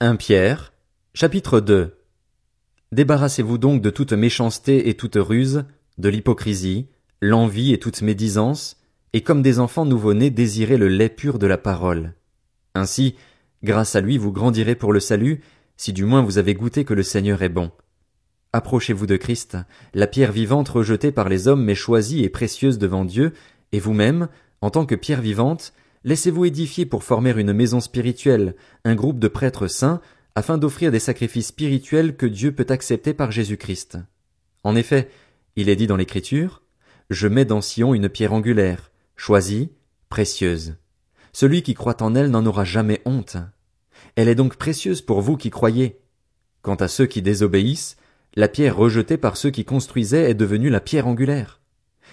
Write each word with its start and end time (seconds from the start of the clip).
1 0.00 0.14
Pierre, 0.14 0.72
chapitre 1.12 1.58
2 1.58 1.98
Débarrassez-vous 2.92 3.58
donc 3.58 3.82
de 3.82 3.90
toute 3.90 4.12
méchanceté 4.12 4.88
et 4.88 4.94
toute 4.94 5.16
ruse, 5.16 5.64
de 5.98 6.08
l'hypocrisie, 6.08 6.86
l'envie 7.20 7.72
et 7.72 7.80
toute 7.80 8.02
médisance, 8.02 8.76
et 9.12 9.22
comme 9.22 9.42
des 9.42 9.58
enfants 9.58 9.84
nouveau-nés 9.84 10.30
désirez 10.30 10.76
le 10.76 10.86
lait 10.86 11.08
pur 11.08 11.40
de 11.40 11.48
la 11.48 11.58
parole. 11.58 12.14
Ainsi, 12.76 13.16
grâce 13.64 13.96
à 13.96 14.00
lui 14.00 14.18
vous 14.18 14.30
grandirez 14.30 14.76
pour 14.76 14.92
le 14.92 15.00
salut, 15.00 15.40
si 15.76 15.92
du 15.92 16.04
moins 16.04 16.22
vous 16.22 16.38
avez 16.38 16.54
goûté 16.54 16.84
que 16.84 16.94
le 16.94 17.02
Seigneur 17.02 17.42
est 17.42 17.48
bon. 17.48 17.72
Approchez-vous 18.52 19.06
de 19.06 19.16
Christ, 19.16 19.56
la 19.94 20.06
pierre 20.06 20.30
vivante 20.30 20.68
rejetée 20.68 21.10
par 21.10 21.28
les 21.28 21.48
hommes 21.48 21.64
mais 21.64 21.74
choisie 21.74 22.22
et 22.22 22.28
précieuse 22.28 22.78
devant 22.78 23.04
Dieu, 23.04 23.32
et 23.72 23.80
vous-même, 23.80 24.28
en 24.60 24.70
tant 24.70 24.86
que 24.86 24.94
pierre 24.94 25.22
vivante, 25.22 25.72
laissez-vous 26.04 26.44
édifier 26.44 26.86
pour 26.86 27.04
former 27.04 27.30
une 27.38 27.52
maison 27.52 27.80
spirituelle, 27.80 28.54
un 28.84 28.94
groupe 28.94 29.18
de 29.18 29.28
prêtres 29.28 29.68
saints, 29.68 30.00
afin 30.34 30.58
d'offrir 30.58 30.92
des 30.92 31.00
sacrifices 31.00 31.48
spirituels 31.48 32.16
que 32.16 32.26
Dieu 32.26 32.52
peut 32.52 32.66
accepter 32.68 33.14
par 33.14 33.32
Jésus-Christ. 33.32 33.98
En 34.62 34.76
effet, 34.76 35.08
il 35.56 35.68
est 35.68 35.76
dit 35.76 35.86
dans 35.86 35.96
l'Écriture, 35.96 36.62
Je 37.10 37.26
mets 37.26 37.44
dans 37.44 37.60
Sion 37.60 37.94
une 37.94 38.08
pierre 38.08 38.32
angulaire, 38.32 38.92
choisie, 39.16 39.70
précieuse. 40.08 40.76
Celui 41.32 41.62
qui 41.62 41.74
croit 41.74 42.02
en 42.02 42.14
elle 42.14 42.30
n'en 42.30 42.46
aura 42.46 42.64
jamais 42.64 43.02
honte. 43.04 43.36
Elle 44.16 44.28
est 44.28 44.34
donc 44.34 44.56
précieuse 44.56 45.02
pour 45.02 45.20
vous 45.20 45.36
qui 45.36 45.50
croyez. 45.50 46.00
Quant 46.62 46.76
à 46.76 46.88
ceux 46.88 47.06
qui 47.06 47.22
désobéissent, 47.22 47.96
la 48.34 48.48
pierre 48.48 48.76
rejetée 48.76 49.16
par 49.16 49.36
ceux 49.36 49.50
qui 49.50 49.64
construisaient 49.64 50.30
est 50.30 50.34
devenue 50.34 50.70
la 50.70 50.80
pierre 50.80 51.06
angulaire. 51.06 51.60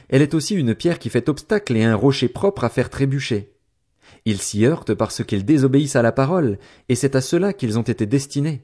Elle 0.09 0.21
est 0.21 0.33
aussi 0.33 0.55
une 0.55 0.75
pierre 0.75 0.99
qui 0.99 1.09
fait 1.09 1.29
obstacle 1.29 1.75
et 1.75 1.83
un 1.83 1.95
rocher 1.95 2.27
propre 2.27 2.63
à 2.63 2.69
faire 2.69 2.89
trébucher. 2.89 3.54
Ils 4.25 4.41
s'y 4.41 4.65
heurtent 4.65 4.95
parce 4.95 5.23
qu'ils 5.23 5.45
désobéissent 5.45 5.95
à 5.95 6.01
la 6.01 6.11
parole, 6.11 6.57
et 6.89 6.95
c'est 6.95 7.15
à 7.15 7.21
cela 7.21 7.53
qu'ils 7.53 7.77
ont 7.77 7.83
été 7.83 8.05
destinés. 8.05 8.63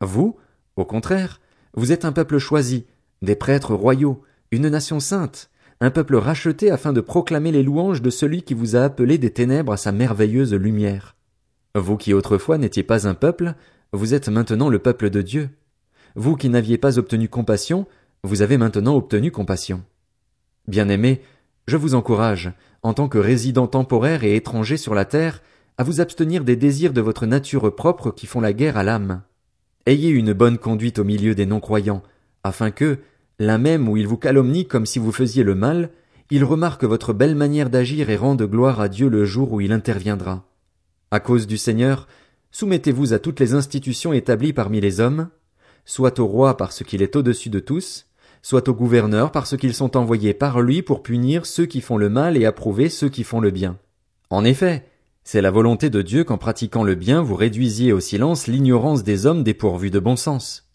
Vous, 0.00 0.36
au 0.76 0.84
contraire, 0.84 1.40
vous 1.74 1.92
êtes 1.92 2.04
un 2.04 2.12
peuple 2.12 2.38
choisi, 2.38 2.86
des 3.22 3.36
prêtres 3.36 3.74
royaux, 3.74 4.22
une 4.50 4.68
nation 4.68 4.98
sainte, 4.98 5.50
un 5.80 5.90
peuple 5.90 6.16
racheté 6.16 6.70
afin 6.70 6.92
de 6.92 7.00
proclamer 7.00 7.52
les 7.52 7.62
louanges 7.62 8.02
de 8.02 8.10
celui 8.10 8.42
qui 8.42 8.54
vous 8.54 8.74
a 8.74 8.82
appelé 8.82 9.18
des 9.18 9.30
ténèbres 9.32 9.72
à 9.72 9.76
sa 9.76 9.92
merveilleuse 9.92 10.54
lumière. 10.54 11.14
Vous 11.76 11.96
qui 11.96 12.12
autrefois 12.12 12.58
n'étiez 12.58 12.82
pas 12.82 13.06
un 13.06 13.14
peuple, 13.14 13.54
vous 13.92 14.14
êtes 14.14 14.28
maintenant 14.28 14.68
le 14.68 14.80
peuple 14.80 15.10
de 15.10 15.22
Dieu. 15.22 15.50
Vous 16.16 16.34
qui 16.34 16.48
n'aviez 16.48 16.78
pas 16.78 16.98
obtenu 16.98 17.28
compassion, 17.28 17.86
vous 18.24 18.42
avez 18.42 18.58
maintenant 18.58 18.96
obtenu 18.96 19.30
compassion. 19.30 19.84
Bien-aimés, 20.66 21.22
je 21.68 21.76
vous 21.76 21.94
encourage, 21.94 22.50
en 22.82 22.94
tant 22.94 23.08
que 23.08 23.18
résident 23.18 23.66
temporaire 23.66 24.24
et 24.24 24.34
étranger 24.34 24.78
sur 24.78 24.94
la 24.94 25.04
terre, 25.04 25.42
à 25.76 25.84
vous 25.84 26.00
abstenir 26.00 26.42
des 26.42 26.56
désirs 26.56 26.94
de 26.94 27.02
votre 27.02 27.26
nature 27.26 27.74
propre 27.74 28.10
qui 28.10 28.26
font 28.26 28.40
la 28.40 28.54
guerre 28.54 28.78
à 28.78 28.82
l'âme. 28.82 29.20
Ayez 29.84 30.08
une 30.08 30.32
bonne 30.32 30.56
conduite 30.56 30.98
au 30.98 31.04
milieu 31.04 31.34
des 31.34 31.44
non-croyants, 31.44 32.02
afin 32.42 32.70
que, 32.70 32.98
là 33.38 33.58
même 33.58 33.86
où 33.86 33.98
ils 33.98 34.08
vous 34.08 34.16
calomnient 34.16 34.64
comme 34.64 34.86
si 34.86 34.98
vous 34.98 35.12
faisiez 35.12 35.44
le 35.44 35.54
mal, 35.54 35.90
ils 36.30 36.42
remarquent 36.42 36.84
votre 36.84 37.12
belle 37.12 37.34
manière 37.34 37.68
d'agir 37.68 38.08
et 38.08 38.16
rendent 38.16 38.48
gloire 38.48 38.80
à 38.80 38.88
Dieu 38.88 39.10
le 39.10 39.26
jour 39.26 39.52
où 39.52 39.60
il 39.60 39.72
interviendra. 39.72 40.48
À 41.10 41.20
cause 41.20 41.46
du 41.46 41.58
Seigneur, 41.58 42.08
soumettez-vous 42.50 43.12
à 43.12 43.18
toutes 43.18 43.40
les 43.40 43.52
institutions 43.52 44.14
établies 44.14 44.54
parmi 44.54 44.80
les 44.80 45.00
hommes, 45.00 45.28
soit 45.84 46.18
au 46.18 46.26
roi 46.26 46.56
parce 46.56 46.82
qu'il 46.82 47.02
est 47.02 47.14
au-dessus 47.14 47.50
de 47.50 47.60
tous, 47.60 48.07
soit 48.42 48.68
au 48.68 48.74
gouverneur 48.74 49.32
parce 49.32 49.56
qu'ils 49.56 49.74
sont 49.74 49.96
envoyés 49.96 50.34
par 50.34 50.60
lui 50.60 50.82
pour 50.82 51.02
punir 51.02 51.46
ceux 51.46 51.66
qui 51.66 51.80
font 51.80 51.96
le 51.96 52.08
mal 52.08 52.36
et 52.36 52.44
approuver 52.44 52.88
ceux 52.88 53.08
qui 53.08 53.24
font 53.24 53.40
le 53.40 53.50
bien. 53.50 53.78
En 54.30 54.44
effet, 54.44 54.86
c'est 55.24 55.42
la 55.42 55.50
volonté 55.50 55.90
de 55.90 56.02
Dieu 56.02 56.24
qu'en 56.24 56.38
pratiquant 56.38 56.84
le 56.84 56.94
bien 56.94 57.20
vous 57.22 57.34
réduisiez 57.34 57.92
au 57.92 58.00
silence 58.00 58.46
l'ignorance 58.46 59.04
des 59.04 59.26
hommes 59.26 59.42
dépourvus 59.42 59.90
de 59.90 59.98
bon 59.98 60.16
sens. 60.16 60.68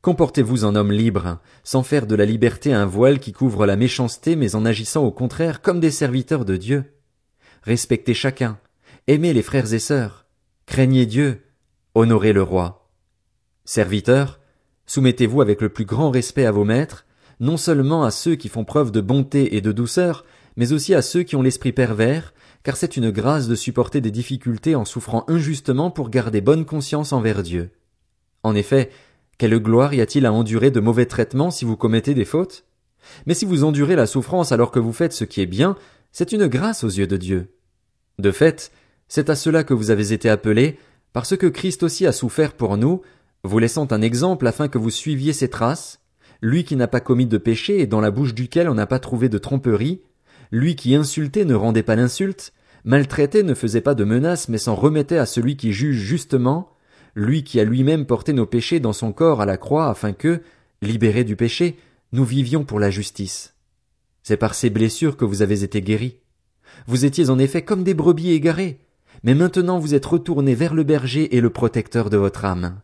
Comportez-vous 0.00 0.64
en 0.64 0.76
homme 0.76 0.92
libre, 0.92 1.40
sans 1.64 1.82
faire 1.82 2.06
de 2.06 2.14
la 2.14 2.24
liberté 2.24 2.72
un 2.72 2.86
voile 2.86 3.18
qui 3.18 3.32
couvre 3.32 3.66
la 3.66 3.76
méchanceté, 3.76 4.36
mais 4.36 4.54
en 4.54 4.64
agissant 4.64 5.04
au 5.04 5.10
contraire 5.10 5.60
comme 5.60 5.80
des 5.80 5.90
serviteurs 5.90 6.44
de 6.44 6.56
Dieu. 6.56 6.84
Respectez 7.62 8.14
chacun, 8.14 8.58
aimez 9.08 9.32
les 9.32 9.42
frères 9.42 9.74
et 9.74 9.78
sœurs, 9.80 10.26
craignez 10.66 11.04
Dieu, 11.04 11.42
honorez 11.94 12.32
le 12.32 12.42
roi. 12.42 12.88
Serviteurs, 13.64 14.38
soumettez-vous 14.86 15.42
avec 15.42 15.60
le 15.60 15.68
plus 15.68 15.84
grand 15.84 16.10
respect 16.10 16.46
à 16.46 16.52
vos 16.52 16.64
maîtres, 16.64 17.04
non 17.40 17.56
seulement 17.56 18.04
à 18.04 18.10
ceux 18.10 18.34
qui 18.34 18.48
font 18.48 18.64
preuve 18.64 18.90
de 18.90 19.00
bonté 19.00 19.56
et 19.56 19.60
de 19.60 19.72
douceur, 19.72 20.24
mais 20.56 20.72
aussi 20.72 20.94
à 20.94 21.02
ceux 21.02 21.22
qui 21.22 21.36
ont 21.36 21.42
l'esprit 21.42 21.72
pervers, 21.72 22.34
car 22.62 22.76
c'est 22.76 22.96
une 22.96 23.10
grâce 23.10 23.48
de 23.48 23.54
supporter 23.54 24.00
des 24.00 24.10
difficultés 24.10 24.74
en 24.74 24.84
souffrant 24.84 25.24
injustement 25.28 25.90
pour 25.90 26.10
garder 26.10 26.40
bonne 26.40 26.64
conscience 26.64 27.12
envers 27.12 27.42
Dieu. 27.42 27.70
En 28.42 28.54
effet, 28.54 28.90
quelle 29.38 29.58
gloire 29.60 29.94
y 29.94 30.00
a-t-il 30.00 30.26
à 30.26 30.32
endurer 30.32 30.70
de 30.70 30.80
mauvais 30.80 31.06
traitements 31.06 31.52
si 31.52 31.64
vous 31.64 31.76
commettez 31.76 32.14
des 32.14 32.24
fautes? 32.24 32.64
Mais 33.26 33.34
si 33.34 33.44
vous 33.44 33.62
endurez 33.62 33.94
la 33.94 34.06
souffrance 34.06 34.50
alors 34.50 34.72
que 34.72 34.80
vous 34.80 34.92
faites 34.92 35.12
ce 35.12 35.24
qui 35.24 35.40
est 35.40 35.46
bien, 35.46 35.76
c'est 36.10 36.32
une 36.32 36.48
grâce 36.48 36.82
aux 36.82 36.88
yeux 36.88 37.06
de 37.06 37.16
Dieu. 37.16 37.54
De 38.18 38.32
fait, 38.32 38.72
c'est 39.06 39.30
à 39.30 39.36
cela 39.36 39.62
que 39.62 39.74
vous 39.74 39.90
avez 39.90 40.12
été 40.12 40.28
appelés, 40.28 40.78
parce 41.12 41.36
que 41.36 41.46
Christ 41.46 41.84
aussi 41.84 42.06
a 42.06 42.12
souffert 42.12 42.54
pour 42.54 42.76
nous, 42.76 43.02
vous 43.44 43.58
laissant 43.60 43.86
un 43.92 44.02
exemple 44.02 44.46
afin 44.46 44.68
que 44.68 44.78
vous 44.78 44.90
suiviez 44.90 45.32
ses 45.32 45.48
traces, 45.48 46.00
lui 46.40 46.64
qui 46.64 46.76
n'a 46.76 46.88
pas 46.88 47.00
commis 47.00 47.26
de 47.26 47.38
péché 47.38 47.80
et 47.80 47.86
dans 47.86 48.00
la 48.00 48.10
bouche 48.10 48.34
duquel 48.34 48.68
on 48.68 48.74
n'a 48.74 48.86
pas 48.86 48.98
trouvé 48.98 49.28
de 49.28 49.38
tromperie, 49.38 50.02
lui 50.52 50.76
qui 50.76 50.94
insultait 50.94 51.44
ne 51.44 51.54
rendait 51.54 51.82
pas 51.82 51.96
l'insulte, 51.96 52.52
maltraitait 52.84 53.42
ne 53.42 53.54
faisait 53.54 53.80
pas 53.80 53.94
de 53.94 54.04
menaces 54.04 54.48
mais 54.48 54.58
s'en 54.58 54.74
remettait 54.74 55.18
à 55.18 55.26
celui 55.26 55.56
qui 55.56 55.72
juge 55.72 55.98
justement, 55.98 56.72
lui 57.14 57.42
qui 57.42 57.58
a 57.60 57.64
lui-même 57.64 58.06
porté 58.06 58.32
nos 58.32 58.46
péchés 58.46 58.80
dans 58.80 58.92
son 58.92 59.12
corps 59.12 59.40
à 59.40 59.46
la 59.46 59.56
croix 59.56 59.88
afin 59.88 60.12
que, 60.12 60.42
libérés 60.82 61.24
du 61.24 61.36
péché, 61.36 61.76
nous 62.12 62.24
vivions 62.24 62.64
pour 62.64 62.78
la 62.78 62.90
justice. 62.90 63.54
C'est 64.22 64.36
par 64.36 64.54
ces 64.54 64.70
blessures 64.70 65.16
que 65.16 65.24
vous 65.24 65.42
avez 65.42 65.64
été 65.64 65.80
guéris. 65.82 66.18
Vous 66.86 67.04
étiez 67.04 67.30
en 67.30 67.38
effet 67.38 67.62
comme 67.62 67.82
des 67.82 67.94
brebis 67.94 68.30
égarées, 68.30 68.78
mais 69.22 69.34
maintenant 69.34 69.78
vous 69.78 69.94
êtes 69.94 70.06
retournés 70.06 70.54
vers 70.54 70.74
le 70.74 70.84
berger 70.84 71.36
et 71.36 71.40
le 71.40 71.50
protecteur 71.50 72.10
de 72.10 72.16
votre 72.16 72.44
âme. 72.44 72.80